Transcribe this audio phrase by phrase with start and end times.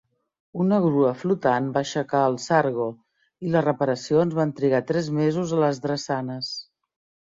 [0.63, 2.89] Una grua flotant va aixecar el "Sargo"
[3.47, 6.55] i les reparacions van trigar tres mesos a les drassanes.